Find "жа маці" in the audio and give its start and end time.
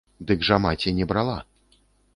0.47-0.95